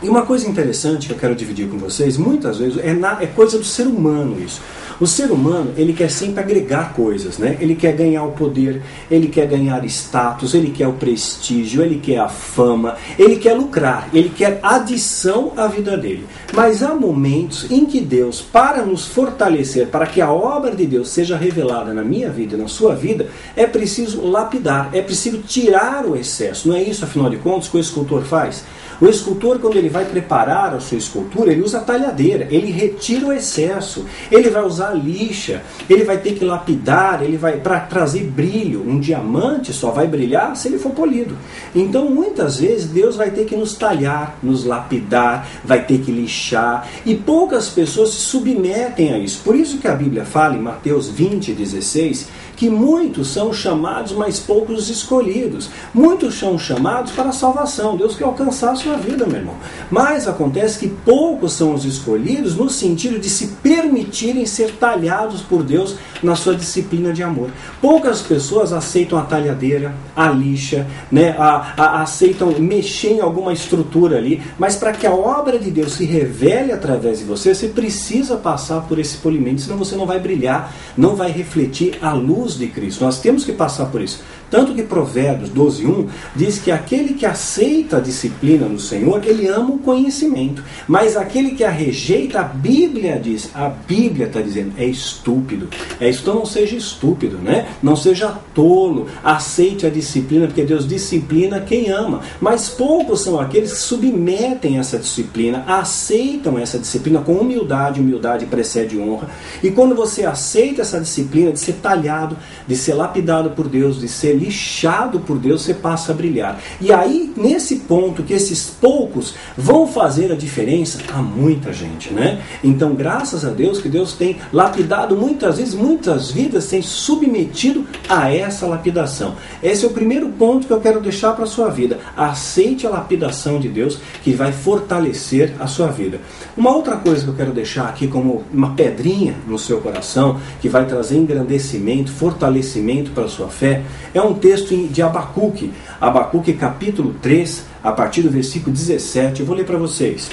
E 0.00 0.08
uma 0.08 0.22
coisa 0.22 0.48
interessante 0.48 1.08
que 1.08 1.12
eu 1.12 1.18
quero 1.18 1.34
dividir 1.34 1.68
com 1.68 1.76
vocês, 1.76 2.16
muitas 2.16 2.58
vezes 2.58 2.78
é, 2.78 2.94
na, 2.94 3.20
é 3.20 3.26
coisa 3.26 3.58
do 3.58 3.64
ser 3.64 3.86
humano 3.86 4.40
isso. 4.40 4.62
O 5.00 5.06
ser 5.06 5.30
humano, 5.30 5.72
ele 5.76 5.92
quer 5.92 6.10
sempre 6.10 6.40
agregar 6.40 6.92
coisas, 6.92 7.38
né? 7.38 7.56
Ele 7.60 7.76
quer 7.76 7.92
ganhar 7.92 8.24
o 8.24 8.32
poder, 8.32 8.82
ele 9.08 9.28
quer 9.28 9.46
ganhar 9.46 9.84
status, 9.84 10.54
ele 10.54 10.70
quer 10.70 10.88
o 10.88 10.94
prestígio, 10.94 11.82
ele 11.82 12.00
quer 12.00 12.18
a 12.18 12.28
fama, 12.28 12.96
ele 13.16 13.36
quer 13.36 13.54
lucrar, 13.54 14.08
ele 14.12 14.28
quer 14.28 14.58
adição 14.60 15.52
à 15.56 15.68
vida 15.68 15.96
dele. 15.96 16.26
Mas 16.52 16.82
há 16.82 16.94
momentos 16.94 17.70
em 17.70 17.86
que 17.86 18.00
Deus, 18.00 18.40
para 18.40 18.84
nos 18.84 19.06
fortalecer, 19.06 19.86
para 19.86 20.04
que 20.04 20.20
a 20.20 20.32
obra 20.32 20.74
de 20.74 20.84
Deus 20.84 21.10
seja 21.10 21.36
revelada 21.36 21.94
na 21.94 22.02
minha 22.02 22.28
vida 22.28 22.56
e 22.56 22.58
na 22.58 22.66
sua 22.66 22.96
vida, 22.96 23.28
é 23.54 23.68
preciso 23.68 24.26
lapidar, 24.26 24.90
é 24.92 25.00
preciso 25.00 25.38
tirar 25.38 26.06
o 26.06 26.16
excesso. 26.16 26.68
Não 26.68 26.74
é 26.74 26.82
isso, 26.82 27.04
afinal 27.04 27.30
de 27.30 27.36
contas, 27.36 27.68
que 27.68 27.76
o 27.76 27.80
escultor 27.80 28.24
faz? 28.24 28.64
O 29.00 29.06
escultor, 29.06 29.60
quando 29.60 29.76
ele 29.76 29.88
vai 29.88 30.04
preparar 30.04 30.74
a 30.74 30.80
sua 30.80 30.98
escultura, 30.98 31.52
ele 31.52 31.62
usa 31.62 31.78
talhadeira, 31.78 32.48
ele 32.50 32.70
retira 32.72 33.26
o 33.26 33.32
excesso, 33.32 34.04
ele 34.30 34.50
vai 34.50 34.64
usar 34.64 34.92
lixa, 34.92 35.62
ele 35.88 36.02
vai 36.02 36.18
ter 36.18 36.34
que 36.34 36.44
lapidar, 36.44 37.22
ele 37.22 37.36
vai 37.36 37.58
para 37.58 37.78
trazer 37.80 38.24
brilho. 38.24 38.84
Um 38.84 38.98
diamante 38.98 39.72
só 39.72 39.90
vai 39.90 40.08
brilhar 40.08 40.56
se 40.56 40.66
ele 40.66 40.78
for 40.78 40.90
polido. 40.90 41.36
Então, 41.74 42.10
muitas 42.10 42.58
vezes, 42.58 42.86
Deus 42.86 43.14
vai 43.14 43.30
ter 43.30 43.44
que 43.44 43.56
nos 43.56 43.74
talhar, 43.74 44.36
nos 44.42 44.64
lapidar, 44.64 45.48
vai 45.64 45.84
ter 45.84 45.98
que 46.00 46.10
lixar, 46.10 46.88
e 47.06 47.14
poucas 47.14 47.68
pessoas 47.68 48.10
se 48.10 48.20
submetem 48.20 49.12
a 49.12 49.18
isso. 49.18 49.42
Por 49.44 49.54
isso 49.54 49.78
que 49.78 49.86
a 49.86 49.94
Bíblia 49.94 50.24
fala 50.24 50.56
em 50.56 50.60
Mateus 50.60 51.08
20, 51.08 51.52
16, 51.52 52.28
que 52.58 52.68
muitos 52.68 53.28
são 53.28 53.52
chamados, 53.52 54.10
mas 54.10 54.40
poucos 54.40 54.90
escolhidos. 54.90 55.70
Muitos 55.94 56.34
são 56.36 56.58
chamados 56.58 57.12
para 57.12 57.28
a 57.28 57.32
salvação. 57.32 57.96
Deus 57.96 58.16
quer 58.16 58.24
alcançar 58.24 58.72
a 58.72 58.74
sua 58.74 58.96
vida, 58.96 59.24
meu 59.24 59.36
irmão. 59.36 59.54
Mas 59.88 60.26
acontece 60.26 60.80
que 60.80 60.88
poucos 60.88 61.52
são 61.52 61.72
os 61.72 61.84
escolhidos 61.84 62.56
no 62.56 62.68
sentido 62.68 63.20
de 63.20 63.30
se 63.30 63.46
permitirem 63.62 64.44
ser 64.44 64.72
talhados 64.72 65.40
por 65.40 65.62
Deus 65.62 65.94
na 66.20 66.34
sua 66.34 66.56
disciplina 66.56 67.12
de 67.12 67.22
amor. 67.22 67.50
Poucas 67.80 68.22
pessoas 68.22 68.72
aceitam 68.72 69.16
a 69.16 69.22
talhadeira, 69.22 69.94
a 70.16 70.28
lixa, 70.28 70.84
né, 71.12 71.36
a, 71.38 71.74
a, 71.76 72.02
aceitam 72.02 72.52
mexer 72.58 73.12
em 73.12 73.20
alguma 73.20 73.52
estrutura 73.52 74.16
ali, 74.16 74.42
mas 74.58 74.74
para 74.74 74.92
que 74.92 75.06
a 75.06 75.14
obra 75.14 75.60
de 75.60 75.70
Deus 75.70 75.92
se 75.92 76.04
revele 76.04 76.72
através 76.72 77.20
de 77.20 77.24
você, 77.24 77.54
você 77.54 77.68
precisa 77.68 78.36
passar 78.36 78.80
por 78.82 78.98
esse 78.98 79.18
polimento, 79.18 79.60
senão 79.60 79.78
você 79.78 79.94
não 79.94 80.06
vai 80.06 80.18
brilhar, 80.18 80.74
não 80.96 81.14
vai 81.14 81.30
refletir 81.30 81.98
a 82.02 82.12
luz 82.12 82.47
de 82.56 82.68
Cristo. 82.68 83.04
Nós 83.04 83.20
temos 83.20 83.44
que 83.44 83.52
passar 83.52 83.86
por 83.86 84.00
isso. 84.00 84.22
Tanto 84.50 84.74
que 84.74 84.82
Provérbios 84.82 85.50
12:1 85.50 86.06
diz 86.34 86.58
que 86.58 86.70
aquele 86.70 87.14
que 87.14 87.26
aceita 87.26 87.98
a 87.98 88.00
disciplina 88.00 88.66
no 88.66 88.78
Senhor, 88.78 89.22
ele 89.24 89.46
ama 89.46 89.74
o 89.74 89.78
conhecimento. 89.78 90.62
Mas 90.86 91.16
aquele 91.16 91.52
que 91.52 91.64
a 91.64 91.70
rejeita, 91.70 92.40
a 92.40 92.44
Bíblia 92.44 93.20
diz, 93.22 93.50
a 93.54 93.68
Bíblia 93.68 94.26
está 94.26 94.40
dizendo, 94.40 94.72
é 94.78 94.84
estúpido. 94.84 95.68
É 96.00 96.08
isso, 96.08 96.22
então 96.22 96.34
não 96.34 96.46
seja 96.46 96.76
estúpido, 96.76 97.38
né? 97.38 97.68
Não 97.82 97.96
seja 97.96 98.38
tolo. 98.54 99.06
Aceite 99.22 99.86
a 99.86 99.90
disciplina, 99.90 100.46
porque 100.46 100.62
Deus 100.62 100.86
disciplina 100.86 101.60
quem 101.60 101.90
ama. 101.90 102.20
Mas 102.40 102.68
poucos 102.68 103.20
são 103.20 103.38
aqueles 103.38 103.72
que 103.72 103.78
submetem 103.78 104.78
essa 104.78 104.98
disciplina, 104.98 105.64
aceitam 105.66 106.58
essa 106.58 106.78
disciplina 106.78 107.20
com 107.20 107.32
humildade. 107.34 108.00
Humildade 108.00 108.46
precede 108.46 108.98
honra. 108.98 109.28
E 109.62 109.70
quando 109.70 109.94
você 109.94 110.24
aceita 110.24 110.82
essa 110.82 111.00
disciplina 111.00 111.52
de 111.52 111.60
ser 111.60 111.74
talhado, 111.74 112.36
de 112.66 112.76
ser 112.76 112.94
lapidado 112.94 113.50
por 113.50 113.68
Deus, 113.68 114.00
de 114.00 114.08
ser 114.08 114.37
lixado 114.38 115.20
por 115.20 115.38
Deus, 115.38 115.62
você 115.62 115.74
passa 115.74 116.12
a 116.12 116.14
brilhar. 116.14 116.60
E 116.80 116.92
aí, 116.92 117.32
nesse 117.36 117.76
ponto 117.76 118.22
que 118.22 118.32
esses 118.32 118.66
poucos 118.68 119.34
vão 119.56 119.86
fazer 119.86 120.32
a 120.32 120.36
diferença, 120.36 120.98
há 121.12 121.20
muita 121.20 121.72
gente, 121.72 122.12
né? 122.12 122.40
Então, 122.62 122.94
graças 122.94 123.44
a 123.44 123.50
Deus 123.50 123.80
que 123.80 123.88
Deus 123.88 124.12
tem 124.12 124.36
lapidado 124.52 125.16
muitas 125.16 125.58
vezes, 125.58 125.74
muitas 125.74 126.30
vidas 126.30 126.66
têm 126.66 126.82
submetido 126.82 127.86
a 128.08 128.32
essa 128.32 128.66
lapidação. 128.66 129.34
Esse 129.62 129.84
é 129.84 129.88
o 129.88 129.92
primeiro 129.92 130.28
ponto 130.30 130.66
que 130.66 130.72
eu 130.72 130.80
quero 130.80 131.00
deixar 131.00 131.32
para 131.32 131.44
a 131.44 131.48
sua 131.48 131.68
vida. 131.68 131.98
Aceite 132.16 132.86
a 132.86 132.90
lapidação 132.90 133.58
de 133.58 133.68
Deus 133.68 133.98
que 134.22 134.32
vai 134.32 134.52
fortalecer 134.52 135.54
a 135.58 135.66
sua 135.66 135.88
vida. 135.88 136.20
Uma 136.56 136.74
outra 136.74 136.96
coisa 136.96 137.24
que 137.24 137.30
eu 137.30 137.34
quero 137.34 137.52
deixar 137.52 137.88
aqui 137.88 138.06
como 138.06 138.44
uma 138.52 138.74
pedrinha 138.74 139.34
no 139.46 139.58
seu 139.58 139.80
coração, 139.80 140.40
que 140.60 140.68
vai 140.68 140.86
trazer 140.86 141.16
engrandecimento, 141.16 142.10
fortalecimento 142.10 143.10
para 143.10 143.24
a 143.24 143.28
sua 143.28 143.48
fé, 143.48 143.82
é 144.14 144.20
um 144.20 144.27
texto 144.34 144.76
de 144.76 145.02
Abacuque, 145.02 145.72
Abacuque 146.00 146.52
capítulo 146.52 147.14
3, 147.20 147.64
a 147.82 147.92
partir 147.92 148.22
do 148.22 148.30
versículo 148.30 148.74
17. 148.74 149.40
Eu 149.40 149.46
vou 149.46 149.56
ler 149.56 149.64
para 149.64 149.78
vocês. 149.78 150.30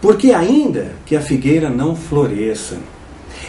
Porque 0.00 0.32
ainda 0.32 0.92
que 1.04 1.16
a 1.16 1.20
figueira 1.20 1.68
não 1.68 1.96
floresça, 1.96 2.78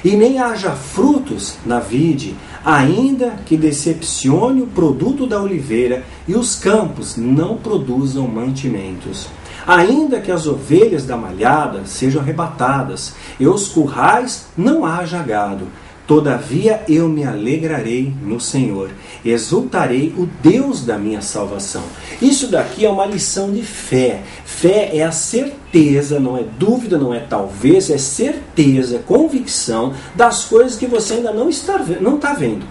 e 0.03 0.16
nem 0.16 0.40
haja 0.40 0.72
frutos 0.72 1.57
na 1.66 1.79
vide, 1.79 2.35
ainda 2.63 3.35
que 3.45 3.57
decepcione 3.57 4.62
o 4.62 4.67
produto 4.67 5.28
da 5.28 5.41
oliveira 5.41 6.03
e 6.28 6.35
os 6.35 6.56
campos 6.56 7.17
não 7.17 7.57
produzam 7.57 8.28
mantimentos, 8.28 9.28
ainda 9.67 10.19
que 10.19 10.31
as 10.31 10.47
ovelhas 10.47 11.06
da 11.06 11.17
malhada 11.17 11.85
sejam 11.85 12.22
arrebatadas 12.22 13.13
e 13.40 13.47
os 13.47 13.67
currais 13.67 14.47
não 14.57 14.85
haja 14.85 15.22
gado, 15.22 15.67
Todavia 16.09 16.81
eu 16.90 17.08
me 17.08 17.24
alegrarei 17.24 18.12
no 18.24 18.40
Senhor, 18.40 18.90
exultarei 19.24 20.12
o 20.18 20.28
Deus 20.42 20.84
da 20.84 20.97
minha 20.97 21.22
salvação. 21.22 21.84
Isso 22.20 22.47
daqui 22.47 22.84
é 22.84 22.90
uma 22.90 23.06
lição 23.06 23.52
de 23.52 23.62
fé. 23.62 24.24
Fé 24.44 24.90
é 24.97 25.03
a 25.03 25.12
certeza, 25.12 26.20
não 26.20 26.36
é 26.36 26.42
dúvida, 26.42 26.97
não 26.97 27.14
é 27.14 27.20
talvez, 27.20 27.92
é 27.92 28.00
certeza, 28.00 28.96
é 28.96 29.00
convicção 29.06 29.94
das 30.16 30.46
coisas 30.46 30.75
que 30.75 30.88
você 30.88 31.14
ainda 31.14 31.31
não 31.31 31.47
está, 31.47 31.78
não 32.02 32.16
está 32.16 32.34
vendo. 32.34 32.66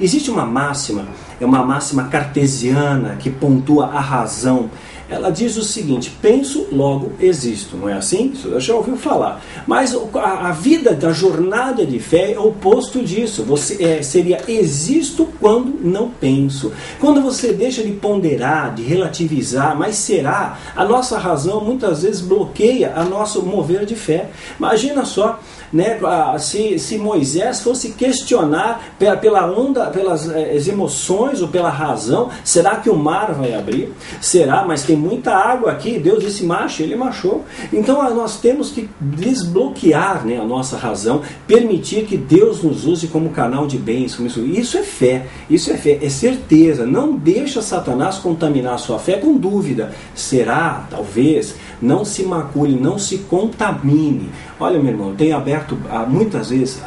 Existe 0.00 0.30
uma 0.30 0.46
máxima, 0.46 1.08
é 1.40 1.44
uma 1.44 1.64
máxima 1.64 2.04
cartesiana 2.04 3.16
que 3.16 3.28
pontua 3.28 3.86
a 3.86 4.00
razão 4.00 4.70
ela 5.08 5.30
diz 5.30 5.56
o 5.56 5.62
seguinte: 5.62 6.12
penso, 6.20 6.66
logo 6.72 7.12
existo. 7.20 7.76
Não 7.76 7.88
é 7.88 7.94
assim? 7.94 8.32
Você 8.34 8.60
já 8.60 8.74
ouviu 8.74 8.96
falar. 8.96 9.42
Mas 9.66 9.94
a, 10.14 10.48
a 10.48 10.52
vida 10.52 10.94
da 10.94 11.12
jornada 11.12 11.84
de 11.84 11.98
fé 11.98 12.32
é 12.32 12.38
o 12.38 12.48
oposto 12.48 13.02
disso. 13.02 13.42
Você 13.44 13.82
é, 13.82 14.02
seria 14.02 14.40
existo 14.48 15.28
quando 15.40 15.78
não 15.82 16.08
penso. 16.08 16.72
Quando 17.00 17.20
você 17.20 17.52
deixa 17.52 17.82
de 17.82 17.92
ponderar, 17.92 18.74
de 18.74 18.82
relativizar, 18.82 19.76
mas 19.76 19.96
será, 19.96 20.58
a 20.74 20.84
nossa 20.84 21.18
razão 21.18 21.60
muitas 21.60 22.02
vezes 22.02 22.20
bloqueia 22.20 22.92
a 22.96 23.04
nosso 23.04 23.42
mover 23.42 23.84
de 23.84 23.94
fé. 23.94 24.30
Imagina 24.58 25.04
só 25.04 25.38
né, 25.72 25.98
se, 26.38 26.78
se 26.78 26.96
Moisés 26.98 27.60
fosse 27.60 27.90
questionar 27.90 28.94
pela, 28.98 29.16
pela 29.16 29.50
onda, 29.50 29.86
pelas 29.86 30.30
é, 30.30 30.56
emoções 30.68 31.42
ou 31.42 31.48
pela 31.48 31.68
razão, 31.68 32.30
será 32.44 32.76
que 32.76 32.88
o 32.88 32.96
mar 32.96 33.32
vai 33.32 33.54
abrir? 33.54 33.92
Será? 34.20 34.64
Mas 34.64 34.84
tem 34.84 34.93
muita 34.96 35.34
água 35.34 35.70
aqui. 35.70 35.98
Deus 35.98 36.22
disse 36.22 36.44
marche, 36.44 36.82
ele 36.82 36.96
marchou. 36.96 37.44
Então 37.72 38.02
nós 38.14 38.40
temos 38.40 38.70
que 38.70 38.88
desbloquear 39.00 40.26
né, 40.26 40.38
a 40.38 40.44
nossa 40.44 40.76
razão, 40.76 41.22
permitir 41.46 42.04
que 42.04 42.16
Deus 42.16 42.62
nos 42.62 42.86
use 42.86 43.08
como 43.08 43.30
canal 43.30 43.66
de 43.66 43.78
bênção. 43.78 44.26
Isso, 44.26 44.40
isso 44.40 44.78
é 44.78 44.82
fé, 44.82 45.26
isso 45.48 45.70
é 45.70 45.76
fé, 45.76 45.98
é 46.02 46.08
certeza. 46.08 46.86
Não 46.86 47.14
deixa 47.16 47.62
Satanás 47.62 48.16
contaminar 48.16 48.74
a 48.74 48.78
sua 48.78 48.98
fé 48.98 49.18
com 49.18 49.36
dúvida. 49.36 49.92
Será? 50.14 50.86
Talvez. 50.90 51.56
Não 51.80 52.04
se 52.04 52.22
macule, 52.22 52.76
não 52.76 52.98
se 52.98 53.18
contamine. 53.18 54.30
Olha, 54.58 54.78
meu 54.78 54.92
irmão, 54.92 55.10
eu 55.10 55.16
tenho 55.16 55.36
aberto, 55.36 55.76
muitas 56.08 56.50
vezes, 56.50 56.82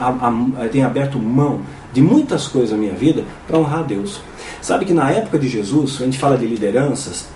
tenho 0.72 0.85
aberto 0.85 1.19
mão 1.19 1.62
de 1.94 2.01
muitas 2.01 2.47
coisas 2.47 2.72
na 2.72 2.78
minha 2.78 2.94
vida 2.94 3.24
para 3.47 3.57
honrar 3.57 3.79
a 3.79 3.84
Deus. 3.84 4.22
Sabe 4.62 4.85
que 4.85 4.94
na 4.94 5.09
época 5.12 5.38
de 5.38 5.47
Jesus, 5.47 5.97
a 6.01 6.06
gente 6.06 6.18
fala 6.18 6.38
de 6.38 6.45
lideranças, 6.45 7.28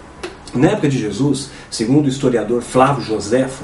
na 0.54 0.72
época 0.72 0.90
de 0.90 1.00
Jesus, 1.00 1.50
segundo 1.70 2.06
o 2.06 2.10
historiador 2.10 2.62
Flávio 2.62 3.04
Joséfo, 3.04 3.64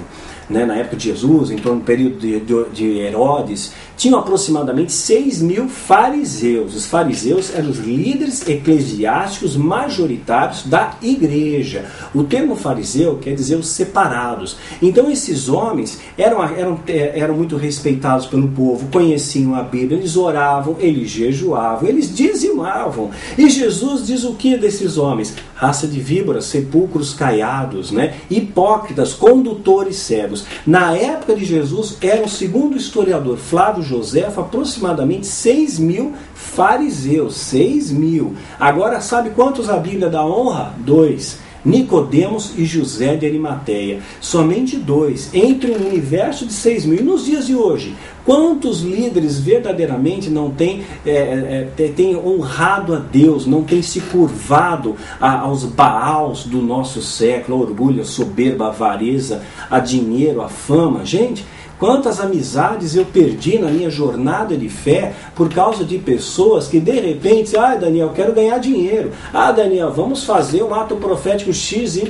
né, 0.50 0.66
na 0.66 0.78
época 0.78 0.96
de 0.96 1.10
Jesus, 1.10 1.52
em 1.52 1.58
torno 1.58 1.80
do 1.80 1.86
período 1.86 2.20
de, 2.20 2.40
de, 2.40 2.70
de 2.70 3.00
Herodes, 3.00 3.74
tinham 3.98 4.20
aproximadamente 4.20 4.94
6 4.94 5.42
mil 5.42 5.68
fariseus. 5.68 6.76
Os 6.76 6.86
fariseus 6.86 7.54
eram 7.54 7.70
os 7.70 7.80
líderes 7.80 8.48
eclesiásticos 8.48 9.58
majoritários 9.58 10.64
da 10.64 10.96
igreja. 11.02 11.86
O 12.14 12.24
termo 12.24 12.56
fariseu 12.56 13.18
quer 13.18 13.34
dizer 13.36 13.56
os 13.56 13.68
separados. 13.68 14.56
Então 14.82 15.12
esses 15.12 15.50
homens 15.50 16.00
eram, 16.18 16.44
eram, 16.44 16.80
eram 16.88 17.36
muito 17.36 17.58
respeitados 17.58 18.28
pelo 18.28 18.48
povo, 18.50 18.88
conheciam 18.90 19.56
a 19.56 19.64
Bíblia, 19.64 19.98
eles 19.98 20.16
oravam, 20.16 20.78
eles 20.80 21.10
jejuavam, 21.10 21.90
eles 21.90 22.16
dizimavam. 22.16 23.10
E 23.38 23.50
Jesus 23.50 24.06
diz 24.06 24.24
o 24.24 24.36
que 24.36 24.56
desses 24.56 24.98
homens? 24.98 25.36
Raça 25.58 25.88
de 25.88 26.00
víboras, 26.00 26.46
sepulcros 26.46 27.14
caiados, 27.14 27.92
né? 27.92 28.16
hipócritas, 28.30 29.14
condutores 29.14 29.98
cegos. 29.98 30.46
Na 30.66 30.96
época 30.96 31.36
de 31.36 31.44
Jesus, 31.44 31.98
era 32.02 32.24
o 32.24 32.30
segundo 32.30 32.78
historiador, 32.78 33.38
Flávio 33.38 33.84
Joséfo 33.84 34.42
aproximadamente 34.42 35.28
6 35.28 35.80
mil 35.80 36.14
fariseus. 36.34 37.36
6 37.38 37.92
mil. 37.92 38.36
Agora, 38.60 39.02
sabe 39.02 39.32
quantos 39.32 39.70
a 39.70 39.78
Bíblia 39.78 40.10
dá 40.10 40.26
honra? 40.26 40.74
Dois. 40.78 41.40
Nicodemos 41.68 42.54
e 42.58 42.64
José 42.64 43.18
de 43.18 43.26
Arimateia. 43.26 44.00
Somente 44.22 44.78
dois, 44.78 45.30
entre 45.34 45.72
um 45.72 45.88
universo 45.88 46.46
de 46.46 46.54
seis 46.54 46.86
mil. 46.86 47.00
E 47.00 47.04
nos 47.04 47.26
dias 47.26 47.46
de 47.46 47.56
hoje, 47.56 47.94
quantos 48.26 48.82
líderes 48.82 49.38
verdadeiramente 49.38 50.30
não 50.30 50.50
têm, 50.50 50.84
é, 51.06 51.68
é, 51.78 51.88
têm 51.90 52.16
honrado 52.16 52.96
a 52.96 53.00
Deus, 53.00 53.46
não 53.46 53.64
têm 53.64 53.82
se 53.82 54.00
curvado 54.00 54.96
a, 55.20 55.40
aos 55.40 55.66
baals 55.66 56.46
do 56.46 56.62
nosso 56.62 57.02
século, 57.02 57.58
a 57.58 57.62
orgulho, 57.62 58.02
a 58.02 58.06
soberba, 58.06 58.66
a 58.66 58.70
avareza, 58.70 59.44
a 59.70 59.80
dinheiro, 59.80 60.42
a 60.42 60.48
fama? 60.48 61.06
Gente, 61.06 61.46
Quantas 61.80 62.20
amizades 62.20 62.96
eu 62.96 63.06
perdi 63.06 63.60
na 63.60 63.70
minha 63.70 63.90
jornada 63.90 64.58
de 64.58 64.68
fé 64.68 65.14
por 65.36 65.48
causa 65.54 65.86
de 65.86 66.00
pessoas 66.00 66.68
que 66.68 66.80
de 66.80 67.00
repente, 67.00 67.56
ah, 67.56 67.76
Daniel, 67.76 68.12
quero 68.16 68.34
ganhar 68.34 68.58
dinheiro. 68.58 69.12
Ah, 69.32 69.52
Daniel, 69.52 69.92
vamos 69.92 70.24
fazer 70.24 70.64
um 70.64 70.74
ato 70.74 70.96
profético 70.96 71.54
XYZ, 71.54 72.02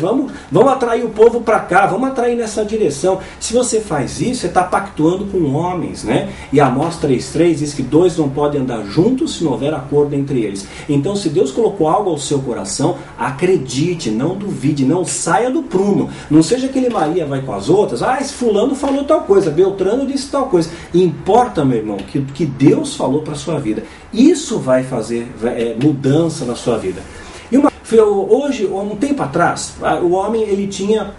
vamos, 0.00 0.32
vamos 0.50 0.72
atrair 0.72 1.04
o 1.04 1.10
povo 1.10 1.40
para 1.42 1.60
cá, 1.60 1.86
vamos 1.86 2.08
atrair 2.08 2.36
nessa 2.36 2.64
direção. 2.64 3.20
Se 3.38 3.54
você 3.54 3.80
faz 3.80 4.20
isso, 4.20 4.40
você 4.40 4.46
está 4.48 4.64
pactuando 4.64 5.26
com 5.26 5.54
homens, 5.54 6.02
né? 6.02 6.30
E 6.52 6.60
Amós 6.60 6.96
3,3 6.96 7.54
diz 7.54 7.72
que 7.72 7.82
dois 7.82 8.18
não 8.18 8.28
podem 8.28 8.62
andar 8.62 8.84
juntos 8.84 9.36
se 9.36 9.44
não 9.44 9.52
houver 9.52 9.72
acordo 9.72 10.14
entre 10.16 10.40
eles. 10.40 10.66
Então, 10.88 11.14
se 11.14 11.28
Deus 11.28 11.52
colocou 11.52 11.88
algo 11.88 12.10
ao 12.10 12.18
seu 12.18 12.40
coração, 12.40 12.96
acredite, 13.16 14.10
não 14.10 14.34
duvide, 14.34 14.84
não 14.84 15.04
saia 15.04 15.50
do 15.50 15.62
prumo. 15.62 16.10
Não 16.28 16.42
seja 16.42 16.66
aquele 16.66 16.88
Maria 16.88 17.26
vai 17.26 17.42
com 17.42 17.52
as 17.52 17.68
outras, 17.68 18.02
ah, 18.02 18.18
esse 18.20 18.32
fulano 18.32 18.74
falou 18.74 19.03
tal 19.04 19.22
coisa, 19.22 19.50
Beltrano 19.50 20.06
disse 20.06 20.30
tal 20.30 20.46
coisa. 20.46 20.70
Importa, 20.92 21.64
meu 21.64 21.78
irmão, 21.78 21.96
que 21.96 22.20
que 22.20 22.46
Deus 22.46 22.96
falou 22.96 23.22
para 23.22 23.34
sua 23.34 23.58
vida. 23.58 23.84
Isso 24.12 24.58
vai 24.58 24.82
fazer 24.82 25.28
é, 25.44 25.74
mudança 25.80 26.44
na 26.44 26.54
sua 26.54 26.78
vida. 26.78 27.00
E 27.50 27.56
uma, 27.56 27.70
hoje, 28.28 28.66
um 28.66 28.96
tempo 28.96 29.22
atrás, 29.22 29.74
o 30.02 30.10
homem 30.10 30.42
ele 30.42 30.66
tinha 30.66 31.14